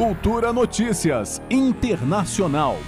Cultura 0.00 0.50
Notícias 0.50 1.42
Internacional. 1.50 2.78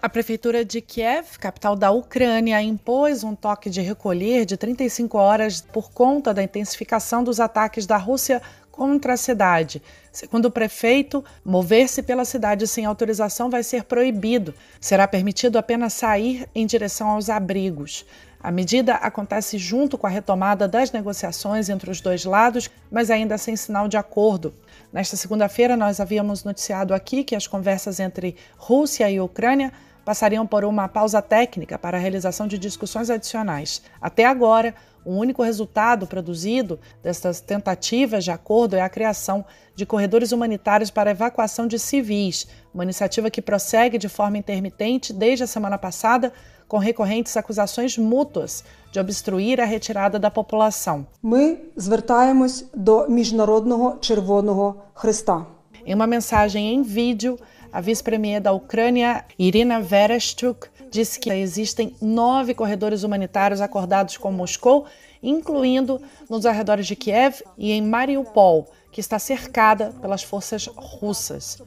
A 0.00 0.08
prefeitura 0.08 0.64
de 0.64 0.80
Kiev, 0.80 1.38
capital 1.38 1.76
da 1.76 1.90
Ucrânia, 1.90 2.62
impôs 2.62 3.22
um 3.22 3.34
toque 3.34 3.68
de 3.68 3.82
recolher 3.82 4.46
de 4.46 4.56
35 4.56 5.18
horas 5.18 5.60
por 5.60 5.92
conta 5.92 6.32
da 6.32 6.42
intensificação 6.42 7.22
dos 7.22 7.38
ataques 7.38 7.84
da 7.84 7.98
Rússia 7.98 8.40
contra 8.72 9.12
a 9.12 9.16
cidade. 9.16 9.80
Segundo 10.10 10.46
o 10.46 10.50
prefeito, 10.50 11.22
mover-se 11.44 12.02
pela 12.02 12.24
cidade 12.24 12.66
sem 12.66 12.84
autorização 12.86 13.48
vai 13.48 13.62
ser 13.62 13.84
proibido. 13.84 14.54
Será 14.80 15.06
permitido 15.06 15.58
apenas 15.58 15.92
sair 15.92 16.48
em 16.54 16.66
direção 16.66 17.10
aos 17.10 17.28
abrigos. 17.28 18.04
A 18.42 18.50
medida 18.50 18.94
acontece 18.94 19.56
junto 19.56 19.96
com 19.96 20.06
a 20.06 20.10
retomada 20.10 20.66
das 20.66 20.90
negociações 20.90 21.68
entre 21.68 21.88
os 21.90 22.00
dois 22.00 22.24
lados, 22.24 22.68
mas 22.90 23.08
ainda 23.08 23.38
sem 23.38 23.54
sinal 23.54 23.86
de 23.86 23.96
acordo. 23.96 24.52
Nesta 24.92 25.16
segunda-feira, 25.16 25.76
nós 25.76 26.00
havíamos 26.00 26.42
noticiado 26.42 26.92
aqui 26.92 27.22
que 27.22 27.36
as 27.36 27.46
conversas 27.46 28.00
entre 28.00 28.34
Rússia 28.56 29.08
e 29.08 29.20
Ucrânia 29.20 29.72
passariam 30.04 30.44
por 30.44 30.64
uma 30.64 30.88
pausa 30.88 31.22
técnica 31.22 31.78
para 31.78 31.96
a 31.96 32.00
realização 32.00 32.48
de 32.48 32.58
discussões 32.58 33.10
adicionais. 33.10 33.80
Até 34.00 34.24
agora, 34.24 34.74
o 35.05 35.11
único 35.11 35.41
resultado 35.41 36.05
produzido 36.05 36.77
dessas 37.01 37.39
tentativas 37.39 38.25
de 38.25 38.31
acordo 38.31 38.75
é 38.75 38.81
a 38.81 38.89
criação 38.89 39.45
de 39.73 39.85
corredores 39.85 40.33
humanitários 40.33 40.91
para 40.91 41.11
evacuação 41.11 41.65
de 41.65 41.79
civis, 41.79 42.45
uma 42.73 42.83
iniciativa 42.83 43.29
que 43.29 43.41
prossegue 43.41 43.97
de 43.97 44.09
forma 44.09 44.37
intermitente 44.37 45.13
desde 45.13 45.45
a 45.45 45.47
semana 45.47 45.77
passada, 45.77 46.33
com 46.67 46.77
recorrentes 46.77 47.37
acusações 47.37 47.97
mútuas 47.97 48.65
de 48.91 48.99
obstruir 48.99 49.61
a 49.61 49.65
retirada 49.65 50.19
da 50.19 50.29
população. 50.29 51.05
Ми 51.23 51.57
звертаємось 51.75 52.65
до 52.73 53.07
Міжнародного 53.09 53.97
Червоного 54.01 54.75
Христа. 54.93 55.45
Em 55.85 55.95
uma 55.95 56.07
mensagem 56.07 56.73
em 56.73 56.83
vídeo, 56.83 57.39
a 57.72 57.80
vice-premier 57.80 58.40
da 58.40 58.52
Ucrânia, 58.52 59.24
Irina 59.38 59.80
Vereshchuk, 59.80 60.68
disse 60.90 61.18
que 61.18 61.30
existem 61.30 61.96
nove 62.02 62.52
corredores 62.52 63.02
humanitários 63.02 63.62
acordados 63.62 64.18
com 64.18 64.30
Moscou, 64.30 64.84
incluindo 65.22 66.00
nos 66.28 66.44
arredores 66.44 66.86
de 66.86 66.94
Kiev 66.94 67.42
e 67.56 67.72
em 67.72 67.80
Mariupol, 67.80 68.68
que 68.90 69.00
está 69.00 69.18
cercada 69.18 69.94
pelas 70.02 70.22
forças 70.22 70.66
russas. 70.66 71.62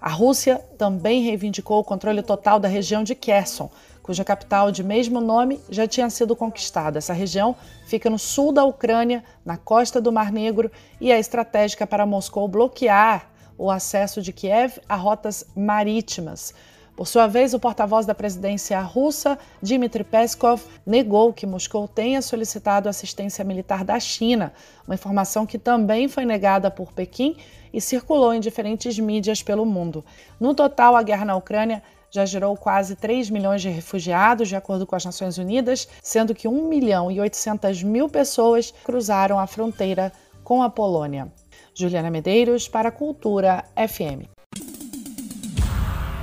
A 0.00 0.08
Rússia 0.08 0.58
também 0.78 1.22
reivindicou 1.22 1.80
o 1.80 1.84
controle 1.84 2.22
total 2.22 2.60
da 2.60 2.68
região 2.68 3.02
de 3.02 3.14
Kherson, 3.14 3.68
cuja 4.02 4.24
capital 4.24 4.70
de 4.70 4.82
mesmo 4.82 5.20
nome 5.20 5.60
já 5.68 5.86
tinha 5.86 6.08
sido 6.08 6.36
conquistada. 6.36 6.98
Essa 6.98 7.12
região 7.12 7.56
fica 7.86 8.08
no 8.08 8.18
sul 8.18 8.52
da 8.52 8.64
Ucrânia, 8.64 9.24
na 9.44 9.56
costa 9.56 10.00
do 10.00 10.12
Mar 10.12 10.32
Negro, 10.32 10.70
e 11.00 11.10
é 11.10 11.18
estratégica 11.18 11.86
para 11.86 12.06
Moscou 12.06 12.46
bloquear 12.46 13.29
o 13.60 13.70
acesso 13.70 14.22
de 14.22 14.32
Kiev 14.32 14.80
a 14.88 14.96
rotas 14.96 15.44
marítimas. 15.54 16.54
Por 16.96 17.06
sua 17.06 17.26
vez, 17.26 17.52
o 17.52 17.60
porta-voz 17.60 18.06
da 18.06 18.14
presidência 18.14 18.80
russa, 18.80 19.38
Dmitry 19.62 20.02
Peskov, 20.02 20.62
negou 20.84 21.30
que 21.30 21.46
Moscou 21.46 21.86
tenha 21.86 22.22
solicitado 22.22 22.88
assistência 22.88 23.44
militar 23.44 23.84
da 23.84 24.00
China, 24.00 24.50
uma 24.86 24.94
informação 24.94 25.44
que 25.44 25.58
também 25.58 26.08
foi 26.08 26.24
negada 26.24 26.70
por 26.70 26.90
Pequim 26.92 27.36
e 27.70 27.82
circulou 27.82 28.32
em 28.32 28.40
diferentes 28.40 28.98
mídias 28.98 29.42
pelo 29.42 29.66
mundo. 29.66 30.02
No 30.40 30.54
total, 30.54 30.96
a 30.96 31.02
guerra 31.02 31.26
na 31.26 31.36
Ucrânia 31.36 31.82
já 32.10 32.24
gerou 32.24 32.56
quase 32.56 32.96
3 32.96 33.28
milhões 33.28 33.60
de 33.60 33.68
refugiados, 33.68 34.48
de 34.48 34.56
acordo 34.56 34.86
com 34.86 34.96
as 34.96 35.04
Nações 35.04 35.36
Unidas, 35.36 35.86
sendo 36.02 36.34
que 36.34 36.48
1 36.48 36.66
milhão 36.66 37.10
e 37.10 37.20
800 37.20 37.82
mil 37.82 38.08
pessoas 38.08 38.72
cruzaram 38.84 39.38
a 39.38 39.46
fronteira 39.46 40.10
com 40.42 40.62
a 40.62 40.70
Polônia. 40.70 41.30
Juliana 41.76 42.10
Medeiros 42.10 42.68
para 42.68 42.92
Cultura 42.92 43.66
FM. 43.76 44.28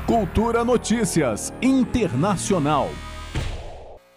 Cultura 0.05 0.63
Notícias 0.63 1.53
Internacional. 1.61 2.87